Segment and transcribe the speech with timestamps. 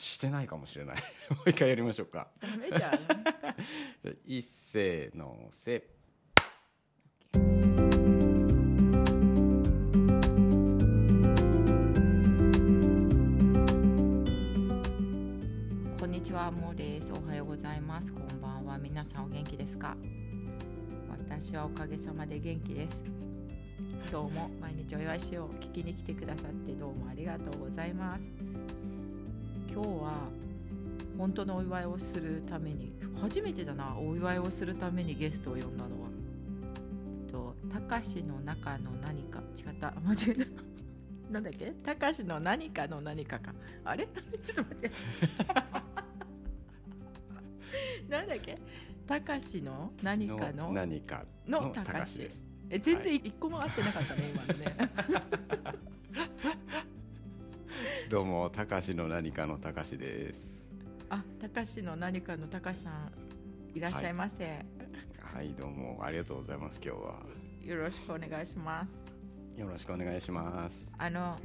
[0.00, 0.96] してないかもしれない。
[1.30, 2.28] もう一回やりましょうか。
[2.40, 2.80] ダメじゃん。
[2.80, 3.54] じゃ
[4.06, 5.84] あ一斉のせ。
[15.98, 17.12] こんにちはもうです。
[17.12, 18.12] おはようございます。
[18.12, 18.78] こんばんは。
[18.78, 19.96] 皆さんお元気ですか？
[21.10, 23.02] 私はおかげさまで元気です。
[24.10, 25.54] 今日も毎日お祝いしよう。
[25.56, 28.24] 聞きに来てくださってどうもありがとうございます
[29.82, 30.12] 今日は
[31.16, 36.08] 本当のお祝いをするために初めてだなお祝いをするためにゲストを呼んだのは。
[37.30, 39.94] とたかしの中の何か違った。
[40.04, 40.44] 間違えた。
[41.32, 41.70] なんだっけ？
[41.82, 43.54] たかしの何かの何かか。
[43.82, 44.06] あれ？
[44.44, 44.90] ちょっと待って。
[48.10, 48.58] なんだっけ？
[49.06, 50.72] たかしの何かの？
[50.74, 52.44] 何かののたかしです。
[52.68, 54.76] え全然一個も合ってなかったね、今のね
[58.10, 60.58] どうもたかしの何かのたかしです。
[61.10, 63.12] あたかしの何かのたかしさん
[63.72, 64.64] いらっしゃいませ、
[65.22, 67.20] はいどうもありがとうございます今日は。
[67.62, 68.90] よろしくお願いします。
[69.56, 70.92] よろしくお願いします。
[70.98, 71.36] あの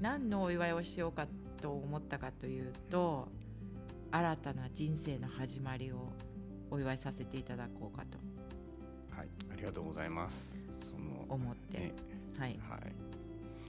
[0.00, 1.26] 何のお祝いをしようか
[1.60, 3.28] と思ったかというと
[4.10, 6.12] 新たな人生の始まりを
[6.70, 8.16] お祝いさせていただこうかと。
[9.14, 10.56] はいありがとうございます。
[10.80, 11.92] その思って、ね。
[12.38, 12.58] はい。
[12.66, 12.80] はい。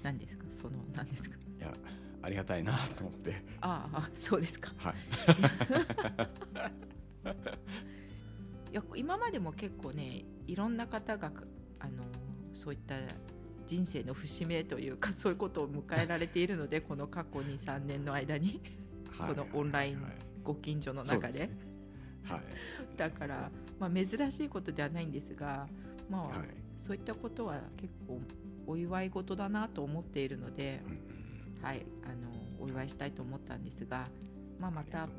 [0.01, 0.45] 何ですか？
[0.49, 1.35] その何ですか？
[1.35, 1.73] いや
[2.23, 3.43] ありがたいなと思って。
[3.61, 4.71] あああそうですか。
[4.77, 4.95] はい。
[8.71, 11.31] いや今までも結構ねいろんな方が
[11.79, 12.03] あの
[12.53, 12.95] そういった
[13.67, 18.47] 人生の節目というか そういうことを迎えられているのでこの過去23年の間に。
[18.47, 18.59] はい
[19.21, 20.13] このオンラインはい
[20.43, 21.21] ご近所の中で。
[21.21, 21.57] そうすね。
[22.23, 22.41] はい。
[22.97, 25.67] だから、まあ、珍しいことではないんですが、
[26.09, 26.47] まあはい。
[26.77, 28.19] そういったことは結構
[28.65, 31.10] お祝い事だなと思っているので、うんうん
[31.61, 34.07] はい、あのお祝いしたいと思ったんですが、
[34.59, 35.09] まあ、またあの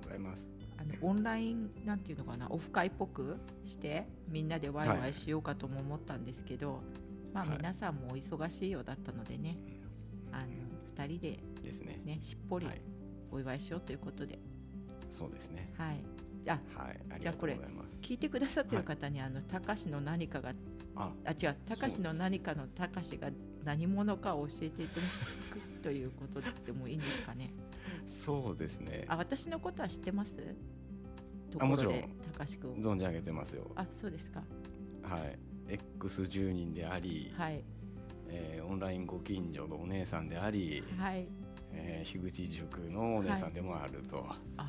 [1.00, 6.80] オンラインなんていうのかなオフ会っぽくしてみんなでワイワイしようかとも思ったんですけど、
[7.32, 7.56] まあはい。
[7.58, 9.56] 皆さんもお忙しいようだったのでね、
[10.32, 12.00] あの2人でですね。
[12.04, 12.80] ねしっぽりはい。
[13.32, 14.38] お祝いしようということで、
[15.10, 15.72] そうですね。
[15.78, 16.04] はい、
[16.44, 17.58] じゃあはいじゃあこれ
[18.02, 20.52] 聞いてくださってる方に、あの高志の何かが
[20.94, 23.30] ああ違う高志の何かの高志が
[23.64, 25.06] 何者かを教えていただ
[25.50, 27.50] くということでもいいんですかね。
[28.06, 29.04] そうですね。
[29.08, 30.36] あ私のことは知ってます？
[31.50, 32.04] とあもちろん。
[32.38, 33.70] 高志くん存じ上げてますよ。
[33.76, 34.42] あそうですか。
[35.02, 35.38] はい。
[35.98, 37.62] X10 人であり、はい。
[38.28, 41.26] えーオンラインご近所のお姉さんであり、はい。
[41.72, 44.26] えー樋口塾のお姉さんでもあると、
[44.56, 44.64] あ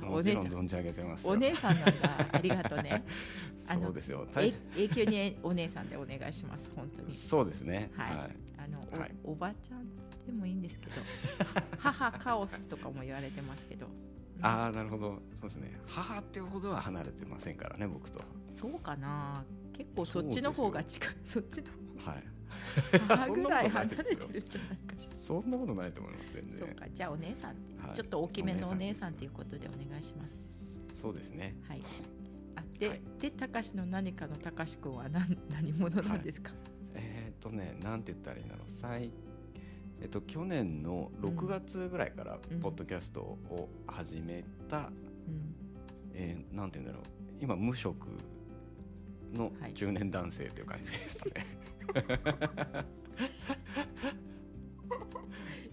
[0.00, 0.46] ーもお姉さん。
[0.48, 1.32] ちろん存じ上げてますよ。
[1.32, 1.92] お姉さんなんだ。
[2.32, 3.04] ありがとうね
[3.58, 4.26] そうですよ。
[4.36, 7.12] 永久にお姉さんでお願いします本当に。
[7.12, 7.90] そうですね。
[7.94, 8.16] はい。
[8.16, 8.30] はい。
[8.51, 9.14] あのお,、はい。
[9.24, 9.86] おばちゃん
[10.26, 10.92] でもいいんですけど
[11.78, 13.86] 母カオスとかも言われてますけど。
[13.86, 14.44] うん。
[14.44, 15.22] ああなるほど。
[15.34, 15.78] そうですね。
[15.86, 18.20] 母っていうほどは離れてませんからね僕と。
[18.48, 19.44] そうかな。
[19.72, 21.14] 結構そっちの方が近い。
[21.24, 21.68] そっちの
[22.04, 22.24] はい。
[23.08, 25.14] 母ぐらい離れてるんじゃないかしら。
[25.14, 26.58] そんなことないと思います全然。
[26.58, 26.86] そうか。
[26.92, 27.96] じゃあお姉さんはい。
[27.96, 30.80] ちょっと大きめのお姉さんということでお願いします。
[30.92, 31.56] そうですね。
[31.68, 31.82] はい。
[32.56, 33.02] あで、はい。
[33.20, 36.81] でたかしの何かのたかしくんは何何者なんですか、えーっ
[37.42, 38.70] とねなんて言ったらいいんだろう。
[38.70, 39.10] 最
[40.00, 42.60] えっと去年の6月ぐらいからうん。
[42.60, 45.54] ポッドキャストを始めた、うん。
[46.14, 47.08] えーなんて言うんだろう。
[47.40, 48.06] 今無職
[49.32, 49.74] のはい。
[49.74, 51.32] 中年男性という感じですね、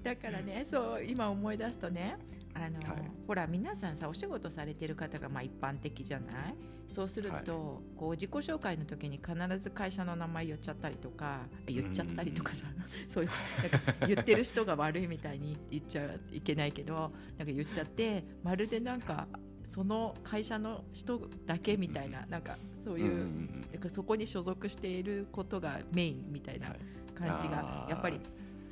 [0.01, 2.18] だからねそう今思い出すとね
[2.66, 3.12] あの、はい。
[3.28, 6.56] ほら皆さんさお仕事されてる方がまあ一般的じゃない？
[6.90, 12.66] そうすると、こう自己紹介の時に必ず会社の名前言っちゃったりとか言っちゃったりとかさ
[13.14, 13.69] そういうなん
[14.00, 19.28] か言ってる人が悪いみたいに言っちゃいけないけどなんか言っちゃってまるでなんか
[19.66, 26.80] その会社の人だけみたいな、なんかそういう、うんかそこに所属していることがメインみたいなはい。
[27.14, 28.19] 感じがやっぱり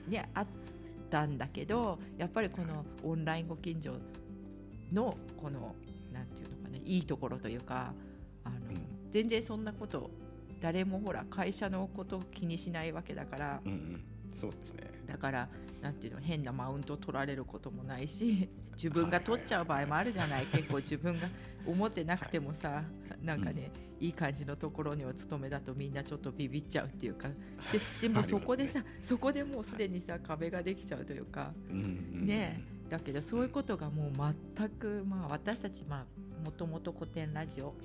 [0.08, 0.48] ねあっ
[1.08, 3.94] たんだけどやっぱりこのオンラインご近所
[4.92, 5.76] のこの
[6.14, 7.94] なんていうのかないいところというか
[8.44, 8.82] あの、うん。
[9.12, 10.10] 全然そんなこと
[10.62, 14.92] 誰もほら会社のこと気にしないわけだからうんうんそうですね。
[15.06, 15.50] だから
[15.82, 20.46] なんていうの変なマウント取られることもないし 自分が取っちゃう場合もあるじゃない。
[20.48, 21.28] 結構自分が
[21.66, 22.84] 思ってなくてもさ、
[23.24, 27.30] なんかね、いい感じのところにお勤めだとみんなちょっとビビっちゃうっていうか。
[28.02, 31.54] ででもそこでさ、そこでもうすでにさ壁ができちゃうというか。
[31.70, 31.84] うんうん
[32.22, 32.26] うん。
[32.26, 32.62] ね。
[32.90, 37.76] だけどそういうことがもう全く、まあ、私たちまあもともと古典ラジオ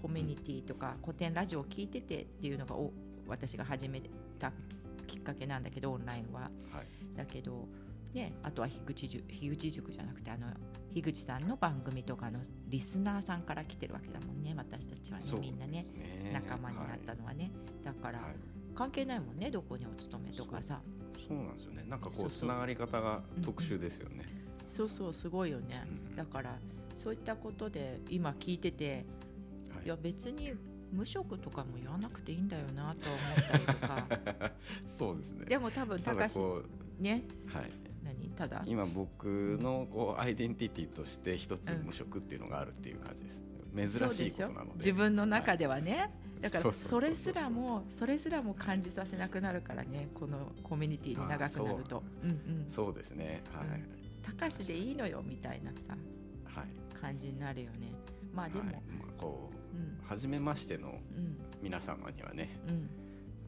[0.00, 2.92] コミュニティとか古典ラジオを聞いててっていうのがお
[3.26, 4.00] 私が始め
[4.38, 4.52] た
[5.08, 6.42] きっかけなんだけどオンラインは。
[6.42, 7.16] はい。
[7.16, 7.66] だけど
[8.14, 10.46] ね、あとは樋口塾樋口塾じゃなくてあの
[10.94, 15.84] 樋口さんの番組とかのリスナーさんから来てるわけだもんね私たちはねそうみんなね
[16.32, 17.50] 仲間になったのはね、
[17.84, 18.28] だから、はい。
[18.28, 18.34] はい
[18.74, 20.80] 関係ないもんねどこにお勤めとかさ。
[21.26, 21.84] そうなんですよね。
[21.88, 24.22] なんかこうつながり方が特殊ですよね、
[24.68, 26.14] そうそうすごいよね、うん。
[26.14, 26.58] だから
[26.94, 29.04] そういったことで今聞いてて
[29.74, 29.86] はい。
[29.86, 30.52] いや別に
[30.92, 34.52] 無職とかも言わなくていいんだよなと思ったりとか。
[34.86, 35.46] そうですね。
[35.46, 36.62] でも多分た高橋だこ
[36.98, 37.22] ね？
[37.52, 37.70] う、はい、
[38.04, 38.30] 何？
[38.30, 38.62] ただ？
[38.66, 41.82] 今僕のこうアイデンティティとして一つうん。
[41.84, 44.08] 無職っていうのがあるっていう感じです、そうでしょ？
[44.08, 44.72] 珍しいことなので。
[44.76, 47.08] 自分の中ではね、だからそうそうそうそう。
[47.08, 52.02] それすらもそれすらも感じさせなくなるからねこのコミュニティに長くなると。
[52.22, 52.26] う。
[52.26, 52.64] んうん。
[52.68, 53.42] そうですね。
[53.52, 53.82] はい、
[54.22, 55.96] 高しでいいのよみたいなさ
[56.44, 56.68] はい。
[56.98, 57.92] 感じになるよね。
[58.32, 58.72] まあでも、はい。
[58.74, 59.57] まあ、こうんう
[60.06, 61.36] 初めましてのうん。
[61.62, 62.58] 皆様にはね、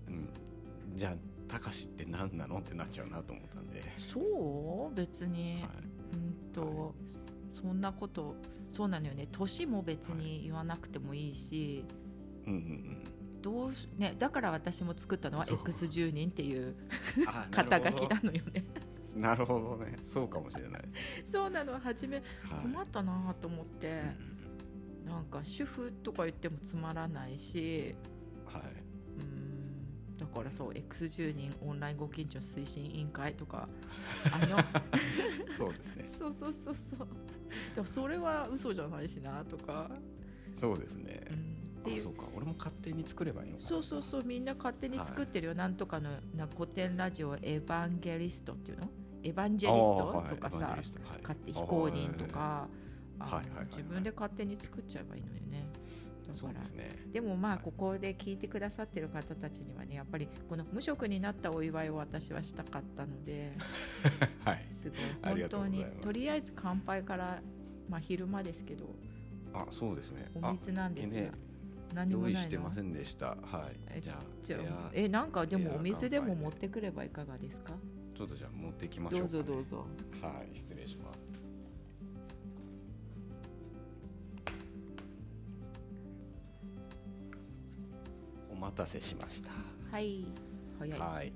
[0.09, 0.15] うん。
[0.15, 0.29] うん、
[0.97, 1.15] じゃあ
[1.47, 3.82] たかしって何なのってなっちゃうなと思ったんで、
[4.12, 4.94] そう？
[4.94, 5.71] 別に、はい、
[6.15, 6.94] うんと、
[7.61, 8.35] そんなこと
[8.73, 9.29] そうなのよね。
[9.31, 11.85] 年も別に言わなくてもいいし、
[12.47, 13.06] うんうん
[13.43, 15.59] どうねだから私も作ったのはそう。
[15.59, 16.75] X10 人っていう
[17.50, 18.65] 肩書きなのよね。
[19.17, 19.97] なるほどね。
[20.05, 20.88] そうかもしれないで
[21.26, 21.79] す、 そうなの。
[21.79, 22.25] 初めはい。
[22.62, 24.30] 困ったなと思って、うんうん
[25.11, 27.95] なんか主婦とか言ってもつまらないし
[28.47, 28.62] うんはい。
[29.19, 33.69] うんだからそう X10 人オンラインご近所推進委員会とか
[34.33, 34.59] あの
[35.57, 36.05] そうですね。
[36.07, 37.09] そうそうそうそう。
[37.75, 39.91] でもそれは嘘じゃないしなとか、
[40.55, 41.27] そうですね。
[41.31, 42.01] う、ん、っていう。
[42.01, 42.29] あそうか。
[42.37, 43.62] 俺も勝手に作ればいいのか。
[43.65, 44.25] なそうそうそう。
[44.25, 48.91] みんな勝手に作ってるよ、なんとかのな古典ラジオエヴァンゲリストっていうの？
[49.23, 50.79] エヴァンジェリストとかさはい。
[51.23, 52.69] 勝手非公認とか
[53.71, 55.67] 自分で勝手に作っちゃえばいいのよね。
[56.33, 56.97] そうですね。
[57.13, 57.63] でもまあはい。
[57.65, 63.57] ここで聞いてくださってる方たちにはねやっぱりこの無職になったお祝いを私はしたかったので
[64.45, 64.65] はい。
[64.69, 64.97] すご
[65.37, 65.41] い。
[65.41, 67.43] 本当にがとりあえず乾杯から
[67.89, 68.95] まあ昼間ですけど
[69.53, 70.31] あそうですね。
[70.35, 71.33] お水なんですがね
[71.93, 73.37] 何もないの用意してませんでした。
[73.43, 73.77] はい。
[73.89, 77.73] えじゃあじゃあエアえなんかでもお水でも持ってくればいかがですか？
[78.15, 79.87] ちょっとじゃあ持ってきましょうどうぞどうぞ。
[80.23, 81.19] はい失礼します
[88.61, 89.51] 待たせしました。
[89.91, 90.25] はい。
[90.79, 90.99] 早い。
[90.99, 91.33] はい、はい。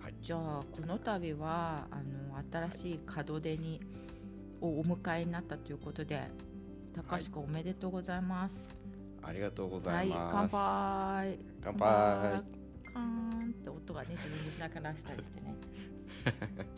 [0.00, 0.14] はい。
[0.22, 3.80] じゃあこの度はあの新しい門出に
[4.60, 6.22] をお迎えになったということで
[6.94, 8.68] 高橋君おめでとうございます、
[9.22, 10.32] ありがとうござはいいます。
[10.32, 11.38] 乾杯。
[11.62, 12.42] 乾杯。
[12.92, 15.56] カーンって音がね自分で鳴らしたりしてね。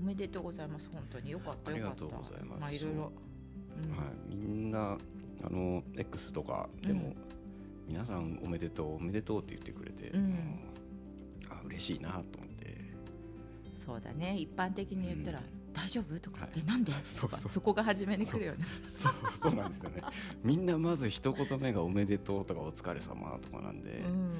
[0.00, 0.88] おめでとうございます。
[0.92, 2.04] 本当によかったよかった。
[2.04, 2.60] ありがとうございます。
[2.60, 3.12] まあいろいろ、
[3.82, 3.90] うん。
[3.96, 4.98] はい、みんな
[5.44, 7.16] あの X とかでも、うん。
[7.88, 10.34] 皆さんおめでとうおめでとうって言ってくれて、うん。
[11.48, 12.92] あ嬉しいなと思って。
[13.74, 14.36] そうだね。
[14.36, 15.44] 一般的に言ったら、うん。
[15.72, 16.20] 大丈夫？
[16.20, 16.50] とか、はい。
[16.58, 16.92] えなんで？
[17.18, 18.66] とかそこが初めに来るよね。
[18.84, 20.02] そうそうなんですよね。
[20.44, 24.32] みんなまず一言目がおめでとうとかお疲れ様とかなんで、うん。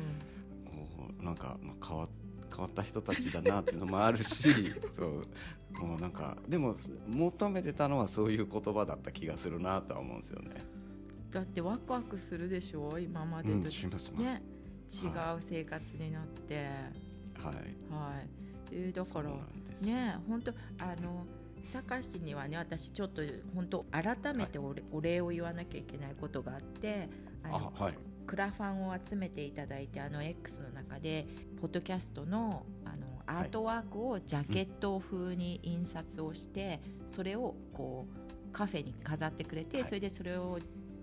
[0.67, 2.09] こうなんか、まあ、変わ
[2.51, 4.53] 変わった人たちだなっていうのもあるし
[4.91, 5.23] そう。
[5.83, 6.75] もうなんかでも
[7.09, 10.65] 求めてたのはそういう言葉だった気がするなとは思うんですよね。
[11.31, 12.99] だってワクワクするでしょ？
[12.99, 14.23] 今までうん、と、しますします。
[14.23, 14.43] ね。
[14.91, 16.69] 違う生活になって、
[17.43, 17.55] はい。
[17.55, 18.29] はい。
[18.73, 19.31] えーだから
[19.87, 21.25] ね本当あの
[21.73, 23.23] 高橋にはね私ちょっと
[23.55, 27.09] 本当改めてお礼,、お礼を言わなきゃいけないことがあって
[27.45, 27.95] あのあはい。
[28.27, 31.27] クラファンを集めていただいてあの X の中で
[31.63, 36.81] ポッドキャストのあのアートワークをジャケット風に印刷をして、
[37.11, 39.87] それをこうカフェに飾ってくれて、はい。
[39.87, 40.59] それでそれを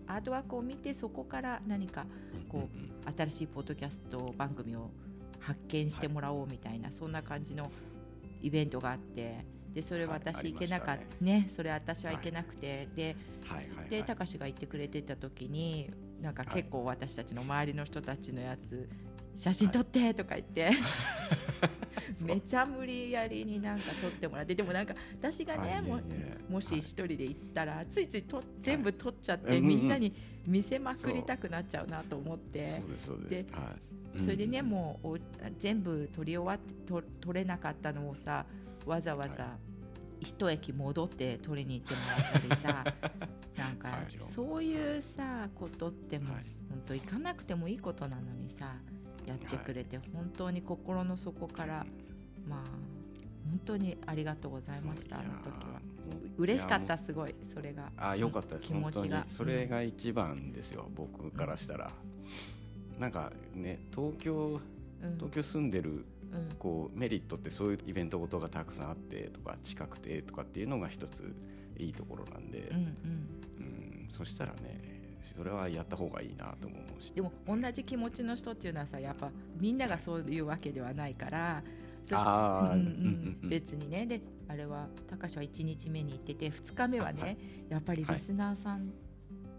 [0.07, 2.05] アートワークを見てそこから何か
[2.50, 4.89] こう新しいポッドキャスト番組を
[5.39, 7.71] 発見してもらおうみたいな、そんな感じの
[8.41, 9.45] イベントがあって
[9.75, 11.03] でそれはい私行けなかった。
[11.24, 11.41] ね。
[11.41, 13.89] ねそれ私は行けなくて、ではいはいはい。
[13.89, 18.89] でたかしが言ってくれてた時になんか結構私たちの周りの人たちのやつ
[19.35, 20.71] 写真撮ってとか言って、
[22.25, 26.00] めちゃ無理やりになんか撮ってもらってでもなんか私がね、はいも
[26.50, 30.14] もし一人で行ったら、ついついと全部撮っちゃって、みんなに
[30.46, 32.66] 見せまくりたくなっちゃうなと思って。
[32.98, 33.28] そう。
[33.30, 34.70] ですそれでね、うん。
[34.70, 35.18] もうお
[35.60, 38.46] 全部撮り終わってと撮れなかったのをさ
[38.86, 39.58] わざわざは
[40.20, 42.96] 一駅戻って撮りに行ってもらったりさ
[43.58, 44.16] なんかはい。
[44.20, 46.46] そういうさことってもう、はい。
[46.70, 48.75] 本当行かなくてもいいことなのにさ
[49.27, 51.86] やってくれて、本当に心の底から
[52.48, 52.60] まあ
[53.50, 55.82] 本当にありがとうございましたあの時は。
[56.38, 57.91] 嬉しかったすごいそれが。
[57.98, 59.25] あ良かったです気持ちが。
[59.27, 61.91] それが一番ですよ、僕からしたら。
[63.00, 64.60] なんかね東京
[65.03, 65.15] うん。
[65.17, 66.55] 東京住んでるうん。
[66.58, 71.34] こうメリットってそういうイベントごとがたくさんあってとか近くてとかっていうのが一つ
[71.77, 72.70] いいところなんで。
[72.72, 72.86] うん、うん。
[72.86, 74.95] うん、そしたらね
[75.34, 77.12] それはやった方がいいなとも思うし。
[77.13, 81.63] でも同じ気持ちの人っていうのはさやっぱみんながそういうわけではないから
[82.03, 84.05] そしああうんうん別にね。
[84.05, 87.38] であれは高橋は1日目に行ってて2日目はね、はい
[87.70, 88.91] やっぱりリスナーさん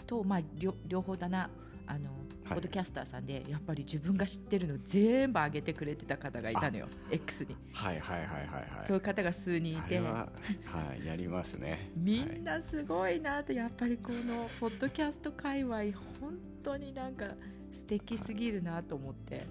[0.06, 1.50] と、まあ両両方だな。
[1.86, 2.15] あの、はい
[2.48, 8.84] ポッドキャスターさんでやっぱり自分が知ってるの全部上げてくれてた方がいたのよ X に、はいはいはいはいはい。
[8.84, 9.98] そういう方が数人いて。
[9.98, 10.28] は
[10.64, 11.90] はいやりますね。
[11.96, 15.76] みんなすごいなってやっぱりこのポッドキャスト界隈
[16.20, 17.26] 本当になんか
[17.72, 19.46] 素敵すぎるなと思って、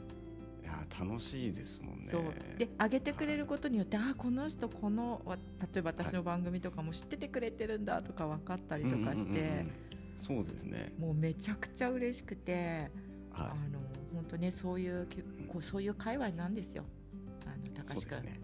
[0.63, 2.07] いや楽しいですもんね。
[2.09, 2.23] そう。
[2.57, 9.65] で上げてくれることによって、ああこの人このわ例えば私の番組とかも知っててくれてるんだとか分かったりとかして、
[10.15, 10.93] そうですね。
[10.97, 12.89] もうめちゃくちゃ嬉しくて、
[13.31, 13.79] はあの
[14.13, 16.83] 本当ねそういうきこうそういう界隈なんですよ。
[17.45, 18.39] あのい高橋君、ね。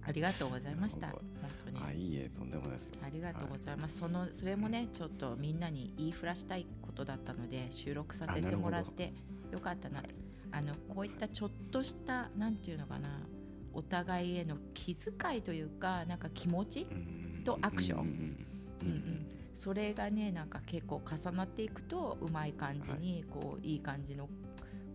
[0.05, 1.09] ありがとうございました。
[1.09, 1.21] 本ほ
[1.65, 1.79] 当に。
[1.81, 2.89] あいいえとんでもないです。
[2.89, 3.99] よありがとうございます。
[3.99, 9.13] そのそれもねちょっとみんなに言いふらしたいことだったので収録させてもらって
[9.53, 10.09] よかったなと。
[10.51, 13.27] あのこういったちょっとしたなんていうのかな
[13.73, 17.43] お互いへの気遣いというかなんか気持ちうん。
[17.45, 18.01] とアクション。
[18.01, 24.29] うんうんそれがねなんか結構重なっていくとうまい感じにこういい感じの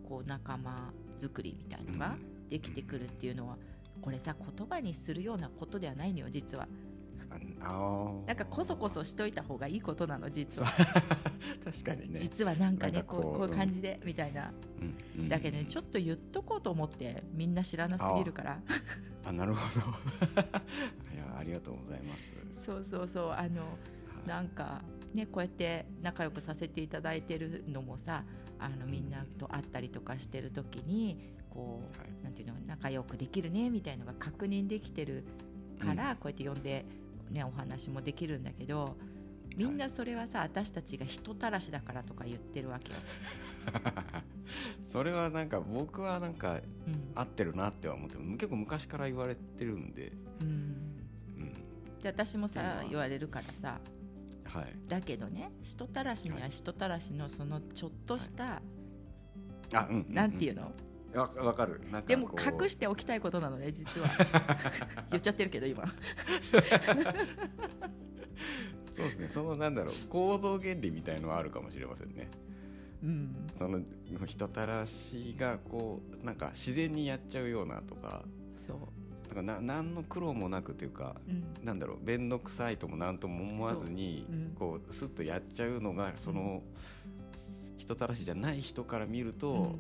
[0.08, 2.16] こう仲間作りみたいのが
[2.50, 3.58] できてくるっていうのは
[4.02, 6.68] これさ言葉にするようなことではないのよ実は。
[8.26, 10.70] なんかこそこそしといた方がいいことなの実は。
[11.64, 12.20] 確かにね。
[12.20, 15.30] 実はなんかねこうこういう感じでみたいな、うんうん。
[15.30, 18.62] だけどねちょっと言っとこうと思ってみんな知らなすぎるから。
[19.26, 19.88] あなるほど。
[21.14, 22.36] いやありがとうございます。
[22.66, 23.97] そうそうそうあのはい
[24.28, 24.82] なんか
[25.14, 28.24] ねこうやって仲良くさせていただいてるのもさ
[28.60, 32.10] あのみんなと会ったりとかしてる時にこう、はい。
[32.24, 35.26] なんていうの仲良くできるねみたいのが確認できてる
[35.80, 36.86] から、こうやって呼んで、
[37.32, 38.96] ね、お話もできるんだけど
[39.56, 43.00] みんなそれはさ、私たちが人たらしだからとか言ってるわけよ。
[44.84, 47.12] それはなんか僕はなんかうん。
[47.16, 50.48] 合ってるなっては思って結構昔から言われてるんで、うん。
[50.48, 51.54] うん、
[52.04, 53.80] で私もさ言われるからさ
[54.58, 54.76] はい。
[54.88, 58.62] だけどね人たらしには人たらしのそのちょっとした、
[59.74, 60.72] あうんなんていうの、
[61.14, 61.82] うわわかる。
[62.08, 64.10] でも隠しておきたいことなのね実は。
[65.12, 65.86] 言っちゃってるけど今。
[68.92, 69.28] そうですね。
[69.28, 72.30] そのなんだろう構造原理みたいのはあるかもしれませんね。
[73.04, 73.48] うん。
[73.58, 73.82] その
[74.26, 78.26] 人たらしがこうなんか自然にやっちゃうようなとか。
[78.66, 78.80] そう、
[79.28, 84.26] だからな何の苦労もなくというかうん、なんだろう面倒くさいとも何とも思わずに
[84.58, 86.62] こうスッとやっちゃうのがその、
[87.78, 89.76] 人たらしじゃない人から見ると、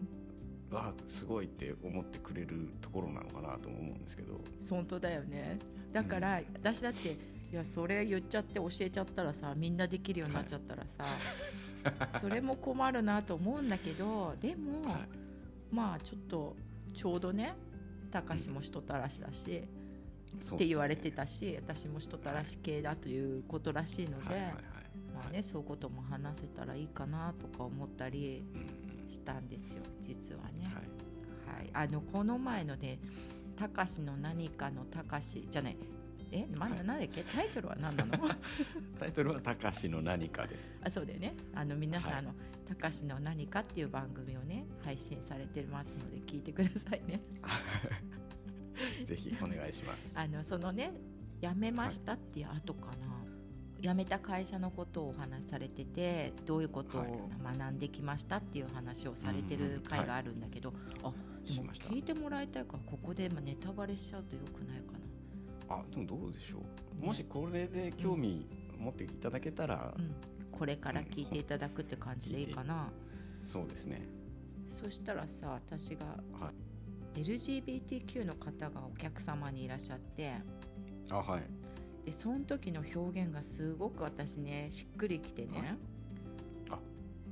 [0.71, 4.35] わあすごいって思ってくれるところなのかなとも思うんですけど。
[4.35, 5.59] うん、本当だよね。
[5.91, 7.17] だから、私だって
[7.51, 11.05] いやそれ言っちゃって教えちゃったらさみんなできるようになっちゃったらさ、
[12.19, 15.27] それも困るなと思うんだけどでも、はい。
[15.71, 16.55] まあちょっと
[16.93, 17.55] ちょうどね
[18.07, 24.53] 高志も人たらしだし、そうですねって言われてたし私も人たらし系だということらしいので、はいはいはい。
[25.13, 28.87] まあね、そういうことも話せたらいいかなとか思ったりうん。
[29.09, 30.51] したんですよ実はね。
[30.63, 31.59] うんはい。
[31.59, 32.99] はい、あのこの前のね
[33.57, 35.77] 「たかしの何かのたかし」じゃない
[36.31, 36.85] え、ま、はい。
[36.85, 37.23] なんだっけ？
[37.23, 38.11] タイトルは何なの？
[38.99, 40.75] タイトルは「たかしの何か」です。
[40.83, 41.35] あそうだよね。
[41.53, 42.19] あの皆さん、はい。
[42.19, 42.33] あの
[42.67, 47.21] たかしの何かっていう番組をね配信されてますので聞いてくださいね。
[49.05, 50.13] ぜひお願いします。
[50.19, 50.91] あのそのね
[51.41, 53.23] 辞めましたっていう後かな、
[53.79, 57.57] 辞めた会社のことをお話しされててどういうことをはい。
[57.57, 61.13] 学んできましたっていう話をされてる回があるんだけど、あ
[61.47, 64.99] でも聞いてもらいたいからここでまあネタバレしちゃうとよくないかな。
[65.69, 66.63] あでもどうでしょ
[67.01, 67.05] う。
[67.05, 68.45] もしこれで興味
[68.77, 70.15] 持っていただけたら、うん、
[70.51, 72.89] これから聞いていただくって感じでいいかな。
[73.43, 74.07] そうですね。
[74.67, 76.05] そしたらさ私が
[76.39, 76.51] は
[77.15, 80.33] LGBTQ の方がお客様にいらっしゃって
[81.11, 81.43] あはい。
[82.05, 85.77] でその時の表現がすごく私ねしっくりきてね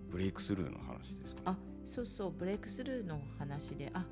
[0.10, 1.42] ブレイクスルーの話ですか？
[1.46, 4.06] あそうそうブレイクスルーの話であ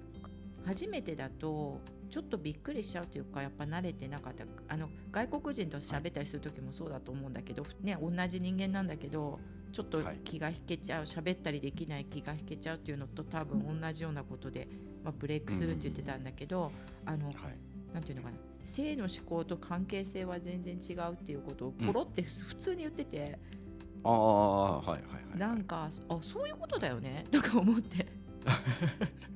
[0.65, 1.79] 初めてだと
[2.10, 4.46] ちょっとびっくりしちゃうというかやっぱ慣れてなかった。
[4.67, 9.39] あの外国人と喋ったりする時もそうだと思うんだけど、ね、同じ人間なんだけど
[9.72, 10.20] ちょっとはい。
[10.24, 14.67] 気が引けちゃう喋ったりできない気が引けちゃうっていうのと多分同じようなことで、
[15.03, 16.72] まあ、ブレイクするって言ってたんだけど、
[17.05, 17.36] あのはい。
[17.93, 18.38] なんていうのかな。
[18.65, 23.39] 性の思考と関係性は全然違うっていうことをポロってふ普通に言ってて、
[24.03, 25.00] ああはいはいは
[25.36, 25.39] い。
[25.39, 28.05] なんかあそういうことだよねとか思って。
[28.05, 29.08] え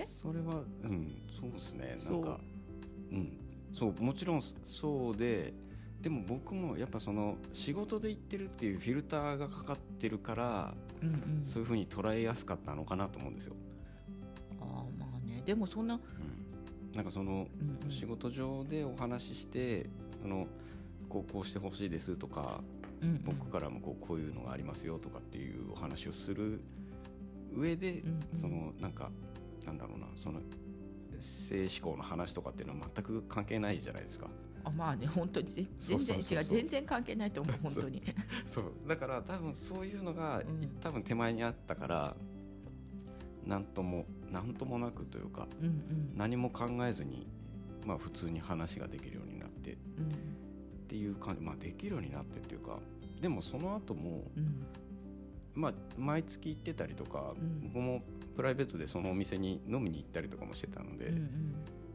[0.00, 2.40] それはうんそうですねそうんなか
[3.12, 3.38] うん。
[3.72, 5.54] そうもちろんそうで
[6.00, 11.40] でも僕もやっぱその仕事で行ってるっていうフィルターがかかってるから、うんうん。
[11.44, 13.54] そういうふうに捉えやすかったのかなと思うんですよ。
[14.60, 15.42] あーまあね。
[15.46, 17.90] でもそんな、うん、なんかそのうんうん。
[17.90, 19.88] 仕事上でお話しして
[20.20, 20.48] その
[21.08, 22.60] こうこうしてほしいですとか
[23.00, 23.22] うんうん。
[23.24, 26.60] 僕からもこうこういうのがありますよとかっていうお話をする
[27.54, 28.38] 上で、うんうん。
[28.38, 29.10] そのなんか
[29.66, 30.40] なんだろうなその
[31.18, 34.28] 性思考の話とかっていうのは全く関係ないじゃないですか。
[34.64, 38.02] あまあね本当に全然違う全然関係ないと思う本当に。
[38.46, 38.72] そう。
[38.86, 40.68] だから多分そういうのが、うん。
[40.80, 42.16] 多分手前にあったから
[43.44, 46.12] なんともなんともなくというかうんうん。
[46.16, 47.26] 何も考えずに、
[47.86, 49.76] まあ、普通に話ができるようになってっ
[50.88, 51.40] ていう感じ。
[51.42, 52.78] まあできるようになってっていうか
[53.20, 54.66] でもその後もうんうん
[55.54, 57.60] まあ毎月行ってたりとか、うん。
[57.62, 58.02] 僕も
[58.36, 61.14] プライベートでそのお店に飲みに行ったりとかもしてたので、うん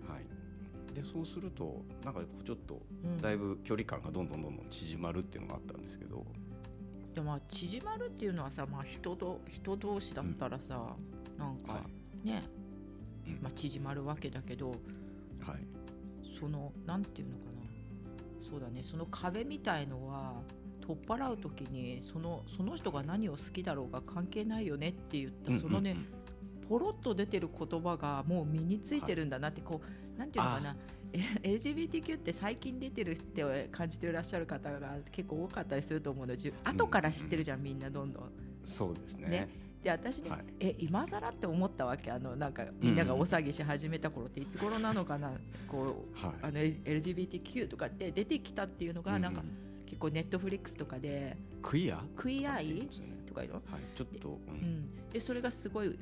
[0.07, 3.11] はい、でそうするとなんかちょっとうん。
[3.11, 6.25] うんだいぶ距離感がどんどんどんどん縮まるっていうのがあったんですけど、
[7.15, 10.95] でもまあ縮まるっていうのはさ、まあ、人と人同士だったらさ、
[11.37, 11.81] なんかは
[12.23, 12.43] ね、
[13.25, 13.39] うん。
[13.41, 14.77] まあ、縮まるわけだけどはい。
[16.39, 17.57] そのなんていうのかな。
[18.49, 18.83] そうだね。
[18.83, 20.33] その壁みたいのは
[20.87, 25.97] 取っ払う時にそのその人が何を好きだろうが関係ないよねって言ったそのね、
[26.69, 30.77] ポロッと出てる言葉がもう身についてるんだなってこうなんていうのかな
[31.11, 31.19] え
[31.55, 36.35] LGBTQ って最近出てるって感じてらっしゃる方が結構多かったりすると思うの。
[36.35, 38.23] じゅ後から知ってるじゃんみんなどんどん。
[38.23, 39.29] うんそうですね。
[39.29, 39.49] ね。
[39.81, 40.39] で私ね、はい。
[40.59, 42.11] え今更って思ったわけ？
[42.11, 45.31] あのなんかみんなが大騒ぎし始めた頃っていつ頃なのかな、
[45.69, 46.35] こうはい。
[46.41, 49.47] あの LGBTQ とかって出てきたっていうのがなんかうう
[49.97, 52.03] 結構ネットフリックスとかでクイア？
[52.15, 52.87] クイアイ？
[53.25, 53.63] とかいうの、はい
[53.97, 54.57] ちょっと、ううん。
[54.57, 55.93] ん、でそれがすごいは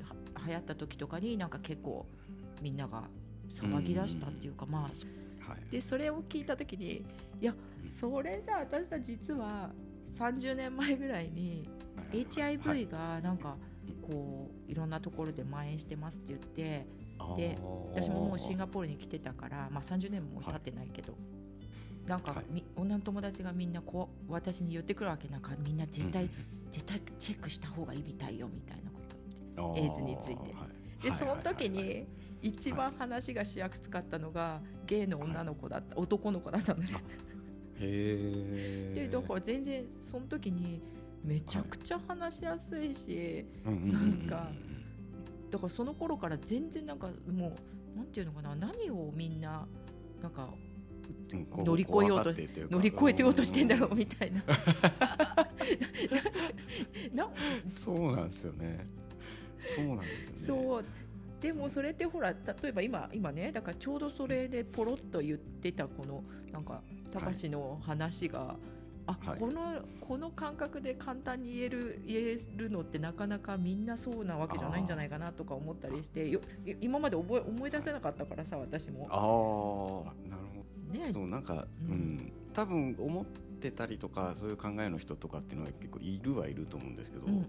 [0.46, 2.04] 流行った時とかになんか結構
[2.60, 3.04] みんなが
[3.50, 4.82] 騒ぎ出したっていうか、まあ
[5.50, 5.72] はい。
[5.72, 7.06] でそれを聞いた時に
[7.40, 7.90] いやうん。
[7.90, 9.70] それさ私たち実は
[10.18, 11.66] 30年前ぐらいに
[12.12, 13.56] HIV がなんか
[14.02, 16.86] こういろんなところで蔓延してますって言って
[17.36, 17.58] で
[17.94, 21.14] 私ももうシンガガポールに来てたから、まあ、30年も経ってないけど、
[22.06, 22.44] なんか、はい。
[22.50, 26.30] み女の友達がみんなこう私に言ってくるわけなんかみんな絶対、
[26.70, 29.80] 絶対チェックした方がいいみたいよみたいなこと。
[29.80, 30.54] エイズについて。
[31.02, 32.06] でその時に
[32.42, 36.86] 一番話がしやすかったのがゲイの女の子だった、男の子だったんで。
[36.86, 36.90] へ
[37.80, 40.80] えでだから全然その時に
[41.22, 43.92] めちゃくちゃ話しやすいし、なん。
[43.92, 44.50] なんか
[45.50, 47.56] だからその頃から全然なんかも
[47.94, 49.66] うなんていうのかな何をみんな
[50.22, 50.48] なんか
[51.32, 52.32] 乗り越えようと
[52.70, 54.42] 乗り越えてようとしてんだろうみたいな。
[57.14, 57.32] な
[57.68, 58.86] そうなんですよね。
[59.58, 60.62] そうなんですよね。
[60.62, 60.84] そう。
[61.40, 62.36] でもそれってほら例
[62.68, 68.56] えば今今ねだからちょうどそれでポロッと言ってたこのなんか高志の話が、
[69.06, 69.38] あ、はい。
[69.38, 79.06] このこの感覚で簡単に言える言えるのってなかなかみんなそうなわけじゃないんじゃないかなとか思ったりしてよい今まで覚え思い出せなかったからさ私も。
[79.10, 80.55] ああなるほ
[80.92, 81.06] ね。
[81.08, 81.96] どそうなんか、ううん。
[82.16, 83.24] ん多分思っ
[83.60, 87.46] てたりとかそういう考えの人とかっていうのは結構いるはいると思うんですけど、うんうん、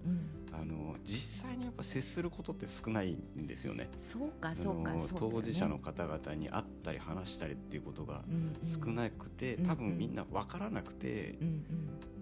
[0.52, 3.90] あの実際にやっぱ接することって少ないんですよね。
[4.00, 5.02] そうかあそうかね。
[5.16, 8.58] 当事者の方々に会ったり話したりっていうことがうんうん。
[8.62, 11.56] 少なくて、うん多分みんな分からなくてうんうん。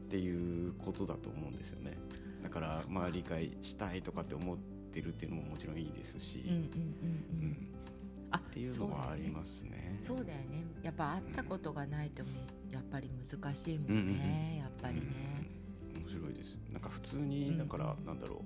[0.05, 1.97] っていうことだと思うんですよね。
[2.43, 6.61] だからまあ理解したいとかって思ってるっていうのももちろんいいですし、うんうんうん。
[6.61, 7.67] うん
[8.37, 9.99] っていうのはありますね。
[10.05, 10.63] そうだよね。
[10.83, 12.31] やっぱ会ったことがないとみ
[12.71, 14.57] やっぱり難しいもうんうんうん。
[14.57, 15.01] やっぱりね、
[15.95, 16.59] うん面白いです。
[16.71, 17.57] なんか普通にん。
[17.57, 18.43] だからなんだろ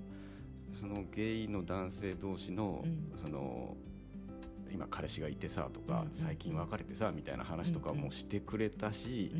[0.72, 0.76] う。
[0.76, 3.18] そのゲイの男性同士のうん。
[3.18, 3.76] その
[4.72, 9.32] 今彼氏がいてさとか最近別れてさみたいな話とかもしてくれたし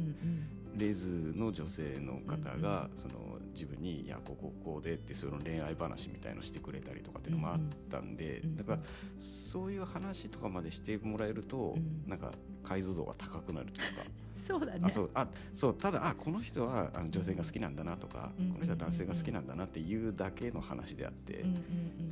[0.76, 7.60] レズの女性の方がその自分に「いやこここうで」ってその恋愛話みたいのしてくれたりとかっていうのもあっ
[7.90, 8.78] たんでうんうんだから
[9.18, 12.08] そういう話とかまでしてもらえるとうん。
[12.08, 12.32] なんか
[12.62, 14.04] 解像度が高くなるというか。
[14.36, 14.80] そうだね。
[14.82, 21.46] あそうあそうただあこの人はあの女性が好きなんだなとか、うんこの人は男性が好きなんだなっていうだけの話であって、っ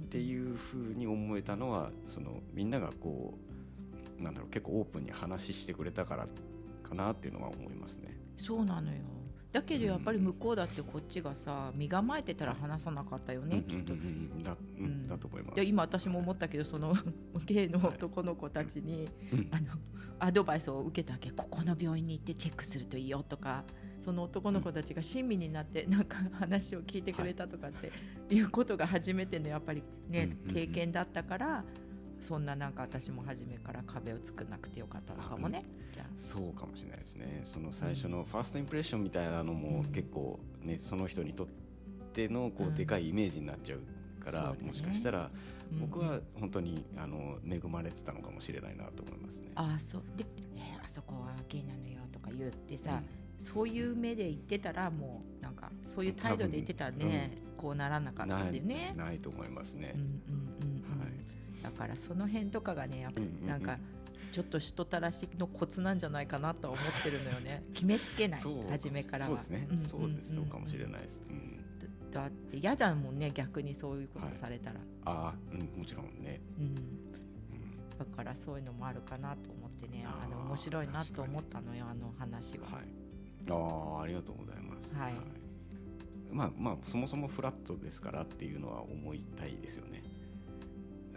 [0.09, 3.39] ていうふうに思えたのはそのみんながこ
[4.19, 6.29] うなんだろう結構オープンに話してくれたから
[6.83, 8.17] かなっていうのは思いますね。
[8.37, 8.99] そうなのよ
[9.53, 13.95] だけどやっぱり向こうだってこっちがさ身構えてたら話さなかったよね、きっと
[14.43, 14.57] だ,、
[15.09, 15.55] だと思います。
[15.55, 16.95] で今私も思ったけどその
[17.47, 19.69] ゲイの男の子たちに、うんあの
[20.21, 23.63] アドバイスを受けたわけここの病院に行ってチェックするといいよとか
[24.01, 27.93] そその男の子たちが親身になってなんか話を聞いてくれたとかって
[28.35, 31.65] いうことが初めてのやっぱりね経験だったから
[32.21, 35.65] そんななんか私も初めから壁を作らなくてよかったのかもね。
[36.17, 37.41] そうかもしれないですね。
[37.45, 41.47] その最初のファーストインプレッションみたいなのもうん結構ねその人にとっ
[42.13, 44.67] てのこうんうでかいイメージになっちゃうから、ね。
[44.67, 45.31] もしかしたら
[45.73, 45.81] うん。
[45.81, 49.51] 僕は本当にあの恵まれてたのかもしれないなと思いますね。
[49.55, 50.03] ああそう。
[50.17, 50.25] で、
[50.57, 53.03] えーあそこはゲイなのよとか言ってさ、
[53.39, 58.95] そういう目で言ってたらもうなんかそういう態度で言ってたらね、こうならなかったんでね。
[58.97, 59.93] ないと思いますね。
[59.95, 60.01] うん。
[60.01, 60.09] うん
[60.63, 60.68] うん
[61.63, 63.79] だからその辺とかがねやっぱなんか
[64.31, 67.65] ちょっと人たらしのコツなんじゃないかなとは思ってるのよね。
[67.75, 68.41] 決めつけない
[68.71, 69.29] 初めからは。
[69.29, 70.35] そうですね、んんんそうです。
[70.35, 71.23] そうかもしれないです。
[71.29, 71.59] うん。
[72.13, 76.41] だだって嫌だもんね逆にそういうことされたら、ああ、うん、もちろんね。
[76.59, 76.65] うん。
[76.65, 77.99] うん。
[77.99, 82.67] だからそういうのもあるかなと思ってねあの面白いなと思ったのよあの話は。
[82.67, 82.85] はい。
[83.51, 83.55] あ
[84.01, 84.95] あ、ありがとうございます。
[84.95, 85.15] はい。
[86.31, 90.03] まあまあそもそもフラットですからっていうのは思いたいですよね。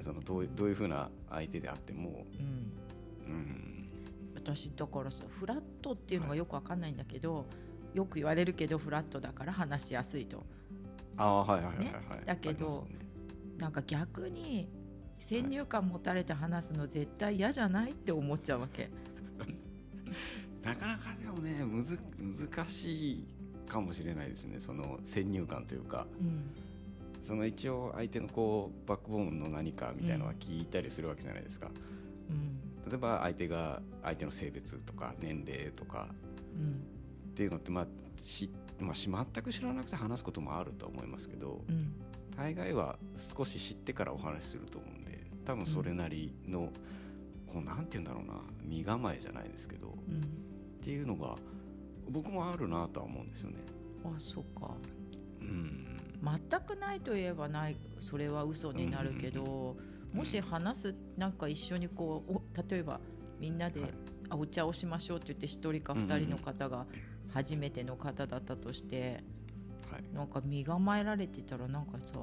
[0.02, 2.72] そのどうどういうふうな相手であっても、うん。
[3.28, 3.90] うん、
[4.36, 7.46] 私だからさフラットっていうのがよくわかんないんだけど、
[7.94, 10.44] よく言われるけどフラットだから話しやすいと。
[11.18, 12.24] ああはいはいはいはい、ね。
[12.26, 13.02] だけどね。
[13.58, 14.68] なんか逆に
[15.20, 18.90] 先入観持たれて話すの絶対嫌じゃないって思っちゃうわけ。
[20.64, 23.28] なかなかでもねむず難しい
[23.68, 26.08] かもしれないですねその先入観というか。
[26.20, 26.61] うん
[27.22, 31.70] その一応相手のこうバックボーンの何かみたいなのは聞いたりするわけじゃないですか、
[32.30, 32.90] うん。
[32.90, 36.08] 例えば相手が相手の性別とか年齢とか
[36.56, 36.84] うん
[37.32, 37.88] っていうのってまあ
[38.22, 41.94] し、まあ、し全く知らなくて話すこともあるとは思いますけどうん
[42.36, 46.70] 大概は少し知ってからお話しすると思うんで多分それなりの、
[47.46, 51.36] こうなんて言うんだろうな身構えじゃないですけどうんっていうのが
[52.10, 53.58] 僕もあるなとは思うんですよね。
[54.04, 54.72] あそうか。
[55.40, 55.91] うん
[56.24, 59.76] 全くないといえばないそれは嘘になるけど、
[60.14, 63.00] もし話すなんか一緒にこうお例えば
[63.40, 63.94] みんなで、はい。
[64.30, 66.86] あお茶をしましょうって言って1人か2人の方が
[67.34, 69.24] 初めての方だったとして、
[69.92, 70.04] はい。
[70.16, 72.18] なんか身構えられてたらなんかさ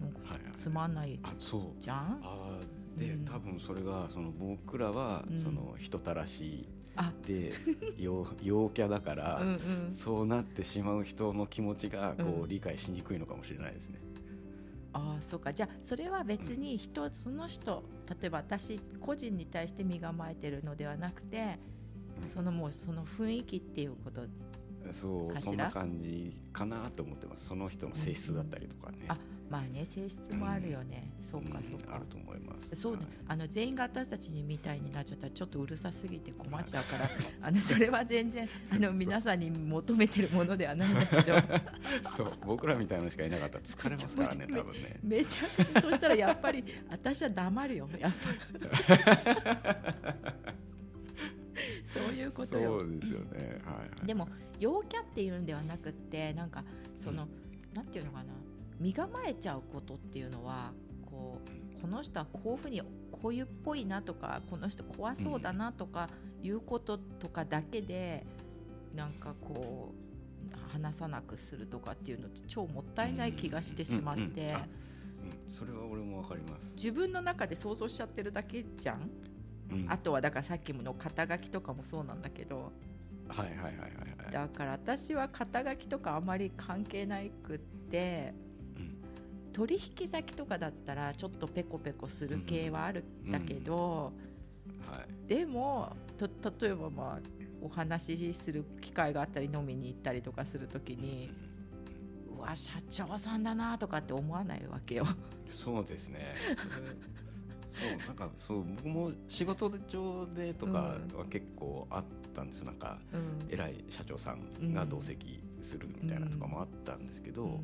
[0.00, 0.52] なんかはいはい。
[0.56, 1.80] つまんないあそう。
[1.80, 2.20] じゃん？
[2.22, 3.24] あーで、うん。
[3.24, 5.38] 多分それがその僕らはうん。
[5.38, 6.81] その人たらしあ
[7.26, 7.52] で
[7.98, 9.50] 陽陽キャだから、うんう
[9.90, 9.92] ん。
[9.92, 12.42] そうなってしまう人の気持ちがこうん。
[12.42, 14.00] う理解しにくいのかもしれないですね。
[14.92, 15.52] ああそうか。
[15.52, 17.82] じゃあそれは別に人その人
[18.20, 21.58] 例えば私個人に対して身構えてるのではなくて
[22.22, 22.28] うん。
[22.28, 24.22] そのもうその雰囲気っていうこと
[24.92, 27.46] そうそんな感じかなと思ってます。
[27.46, 29.16] その人の性質だったりとかね、あ
[29.52, 31.62] まあね性質もあるよね、そうかん。
[31.62, 31.96] そうか。
[31.96, 32.74] あると思います。
[32.74, 33.00] そうね。
[33.00, 37.04] はい、あの全員が私たちにみたいになっちゃったらちょっとうるさすぎて困っちゃうから、
[37.46, 41.36] あのそれは全然 あの皆さんに求めてるものではないんだけど。
[42.08, 42.32] そう。
[42.46, 43.58] 僕らみたいなのしかいなかった。
[43.58, 45.00] ら疲れますからねめ多分ね。
[45.02, 49.76] めちゃくちゃそしたらやっぱり私は黙るよやっぱ
[51.84, 52.80] そういうことよ。
[52.80, 53.60] そうですよね。
[53.66, 56.64] はい、はい、でも陽キャっていうんではなくってなんか
[56.96, 57.28] その、
[57.74, 58.32] なんていうのかな
[58.80, 60.72] 身構えちゃうことっていうのは
[61.06, 61.38] こ
[61.78, 66.08] うこの人はこういうふうにこういうっぽいなとかこの人怖そうだなとか
[66.42, 68.26] いうこととかだけで、
[68.94, 74.56] なんかこう話さなくするとかっていうのって超もったいない気がしてしまって、
[75.46, 79.10] それは俺もわかります、自分の中で想像しちゃってるだけじゃん、
[79.70, 79.86] うん。
[79.88, 82.72] あとはだからさっきの肩書きとかもそうなんだけど。
[83.28, 83.76] はいはいはいはい
[84.24, 84.32] はい。
[84.32, 88.51] だから私は肩書きとかあまり関係ないくって、うん
[89.52, 94.12] 取引先とかだったらちょっとペコペコする系はあるんだけど、
[94.90, 95.28] はい。
[95.28, 96.28] でもと
[96.60, 97.26] 例えばまあ
[97.60, 101.30] お話しする機会があったり飲みに行ったりとかするときに
[102.36, 105.06] うわ社長さんだなとかって思わないわけよ。
[105.46, 106.34] そうですね。
[107.66, 112.66] そうなんかそう僕も仕事上でとかは結構あったんですよ。
[112.66, 113.52] なんかうん。
[113.52, 117.60] 偉い社長さんが同席するみたいなとかもあったんですけど、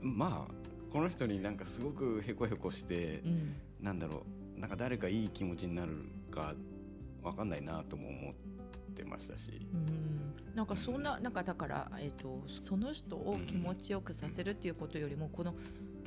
[0.00, 0.54] まあ
[0.90, 3.54] この人になんかすごくへこへこしてう、ん。
[3.80, 4.24] なんだろ
[4.56, 5.92] うなんか誰かいい気持ちになる
[6.30, 6.54] か
[7.22, 8.34] わかんないなとも思っ
[8.94, 10.54] てましたし、うん。
[10.54, 15.54] なんかそんななんかだから、えー、とその人を気持ちよくさせるっていうことよりもこの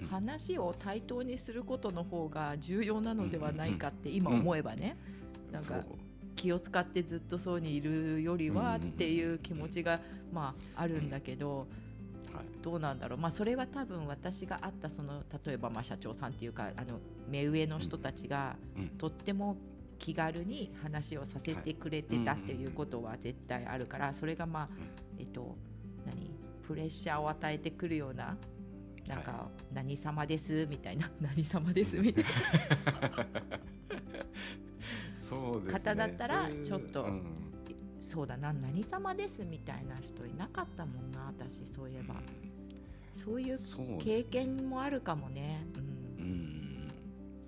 [0.02, 0.08] うん。
[0.08, 4.98] 話を対等にすることの方が重要なのではないかって今思えばね、
[5.52, 5.86] なんか
[6.36, 10.02] 気を使ってずっとそうにいるよりはっていう気持ちが
[10.34, 11.83] まああるんだけどはい
[12.64, 13.20] どうなんだろう。
[13.20, 18.88] まあそれは多分私が会ったその例えばまあ社長さんっていうかあの目上の人たちがうん。
[18.98, 19.58] とっても
[20.00, 24.68] 気軽に話をさせてくれてたっていうことは絶対あるからそれがまあ、
[25.20, 25.56] えっと
[26.06, 26.32] 何？
[26.68, 28.36] プレッシャーを与えてくるような
[29.08, 30.66] なんか、は何様です？
[30.70, 31.98] みたいな何様です？
[31.98, 32.30] みたいな。
[35.16, 35.80] そうですね。
[35.80, 37.36] 方だったらちょっとうん。
[38.00, 39.44] そうだな何様です？
[39.46, 42.16] みたいな人いなかったもんな私そういえば、
[43.14, 43.58] そういう
[44.00, 45.66] 経験もあるかもね、
[46.18, 46.28] う、うん。
[46.28, 46.92] ん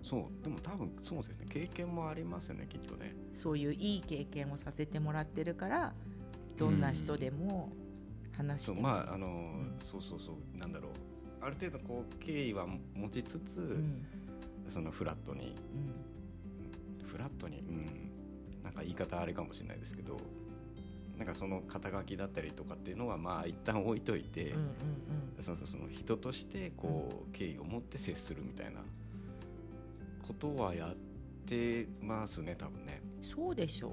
[0.04, 0.44] そう。
[0.44, 1.48] でも多分そうですね。
[1.50, 3.16] 経験もありますよねきっとね。
[3.34, 5.94] そういういい経験をさせてもらってるから
[6.58, 7.72] どんな人でも
[8.38, 10.58] 話しても、まああの、んそうそうそう。
[10.58, 10.92] なんだろう。
[11.42, 14.06] ある程度こう敬意は持ちつつ、うん。
[14.68, 15.56] そのフラットに。
[15.74, 17.08] うん。
[17.08, 18.12] フラットにうん。
[18.64, 20.18] なんか言い方あれかもしれないですけど
[21.18, 24.70] なんかその肩書きだったりとかっていうのはまあ一旦置いといて、うんうん
[25.40, 28.80] その人としてこう、敬意を持って接するみたいな
[30.26, 30.96] ことはやっ
[31.46, 33.02] てますね多分ね。
[33.22, 33.92] うん、そうでしょ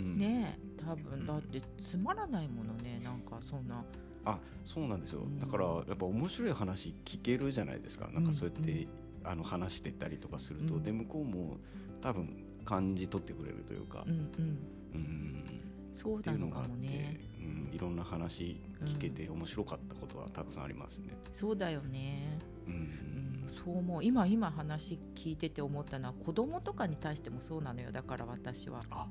[0.00, 0.02] う？
[0.02, 0.16] ん。
[0.16, 1.26] ねえ多分。
[1.26, 3.84] だってつまらないものねなんかそんな。
[4.24, 5.38] あそうなんですよ、うん。
[5.38, 8.08] だからやっぱ面白い話聞けるじゃないですか。
[8.10, 8.88] なんかそうやって、うん
[9.26, 10.82] あの話してったりとかすると、うん。
[10.82, 11.58] で向こうも
[12.02, 14.04] 多分感じ取ってくれるというか。
[14.06, 14.58] う、んうん。
[14.94, 15.44] うん
[15.94, 17.20] そうなのかもね。
[17.38, 21.16] うん、いろんな話聞けて面白かったことはたくさんありますね。
[21.32, 22.38] そうだよね。
[22.66, 23.54] うんうん。
[23.64, 24.04] そう思う。
[24.04, 27.92] 今今話聞いてて思ったのは子供とかに対してもそうなのよ。
[27.92, 28.82] だから私は。
[28.90, 29.06] あ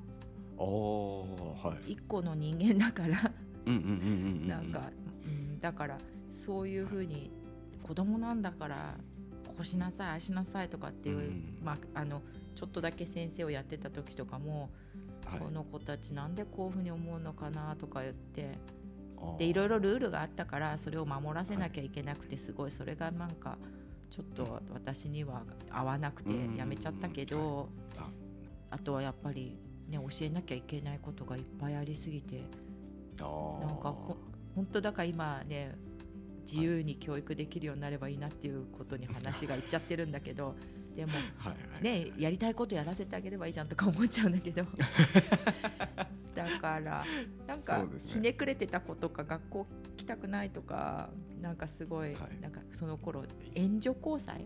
[0.58, 1.94] あーはい。
[1.94, 3.32] 一個の人間だから。
[3.66, 4.48] うんうんうんうんうん。
[4.48, 4.92] なんか、
[5.26, 5.98] うん、だから
[6.30, 7.32] そういうふうに
[7.82, 8.96] 子供なんだから
[9.48, 11.58] こうしなさいああしなさいとかっていう、うん。
[11.64, 12.22] まあ、あの
[12.56, 14.70] ちょっとだけ先生をやってた時とかも、はい、
[15.26, 18.58] この子たちなんでこういうふうに思うのかなとか言って。
[19.40, 23.58] でいろいろルールがあったからそれを守らせなきゃいけなくてすごいそれがなんか
[24.10, 28.10] ちょっと私には合わなくてうんやめちゃったけど、あ
[28.70, 29.58] あとはやっぱり、
[29.88, 32.44] ね、教えなきゃいけないことがいっぱいありすぎて
[33.18, 34.18] なんかほ
[34.56, 35.74] 本当だから今ね
[36.46, 40.56] 自由に教育できるようになればいいなっていうことに話がいっちゃってるんだけど
[40.96, 41.12] でも
[41.82, 44.64] ねやりたいことやらせてあげればいいじゃんとか思っちゃうんだけど。
[46.36, 47.06] だから
[47.48, 52.42] なんかひねくれてた子とか学校来たくないとかなんかすごい、はい。
[52.42, 54.44] なんかその頃援助交際？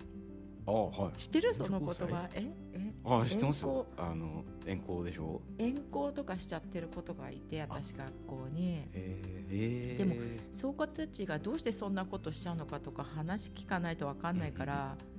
[0.66, 1.18] あーはい。
[1.18, 1.54] 知ってる？
[1.54, 2.30] その言葉？
[2.34, 2.52] え？
[2.74, 2.94] え？
[3.06, 5.42] あ知ってます遠よあの遠行でしょ？
[5.58, 8.84] 遠行とかしちゃってる子とかいて私学校に。
[8.94, 9.96] え。
[9.96, 10.16] ー、でも
[10.52, 15.17] そういう子たちがどうしてそんなことしちゃうのかとか話聞かないと分かんないから、うん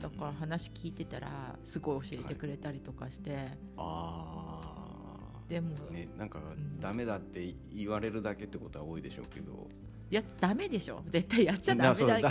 [0.00, 4.72] だから話聞いてたらすごい教えてくれたりとかして、あ
[5.48, 6.80] でも、あねなんかん。
[6.80, 9.68] ダメだって言われるだけってことは多いでしょうけど。
[10.10, 11.02] いやダメでしょ。
[11.08, 12.30] 絶対やっちゃダメだだ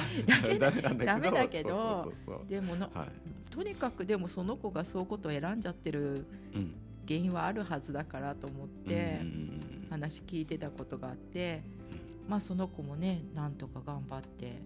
[1.06, 2.12] ダメだけど
[2.48, 3.52] でものはい。
[3.52, 6.74] とにかくでもその子がそういうことを選んじゃってるうん。
[7.08, 9.22] 原因はあるはずだからと思って
[9.90, 11.64] 話聞いてたことがあって
[12.28, 14.62] まあその子もねなんとか頑張って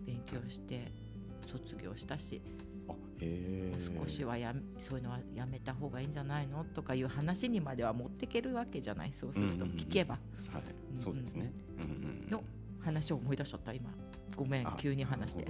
[0.00, 0.92] 勉強して
[1.50, 2.40] 卒業したし
[4.00, 9.76] 少しはやめそういうのはやめた方がいいんじゃないのとかいう話にまでは持ってけるわけじゃないそうするとうんうんうん。
[9.76, 10.14] 聞けば。
[10.14, 10.62] はい。
[10.94, 11.52] そうですね。
[11.78, 12.30] うんうんうん。
[12.30, 12.42] の
[12.80, 13.90] 話を思い出しちゃった今。
[14.36, 15.46] ごめんあ急に話して。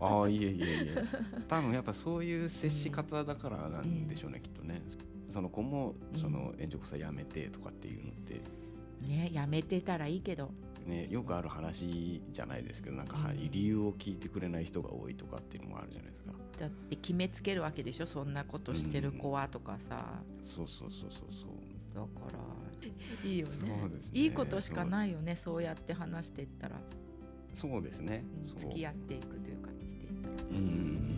[0.00, 1.04] ああいえいえいえ。
[1.46, 4.82] 多分やっぱそういう接し方だからなんでしょうね、きっとね。
[5.28, 6.18] その子もうん。
[6.18, 8.40] その援助子さんやめてとかっていうのって。
[9.06, 10.50] ねやめてたらいいけど
[10.86, 13.16] ねよくある話じゃないですけどなんか
[13.50, 16.32] 理由を聞いてくれない人が多いとかっていうのもあるじゃないですか。
[16.58, 20.22] だって決めつけるわけでしょそんなことしてる子はとかさ。
[20.42, 21.50] そうそうそうそうそう。
[21.94, 23.68] だからいいよね。
[23.68, 23.90] ね。
[24.12, 25.62] いいことしかないよねそう。
[25.62, 26.76] やって話していったら。
[27.52, 28.24] そうですね。
[28.42, 30.48] 付き合っていくというかしていったら。
[30.50, 31.13] うんうんうんうん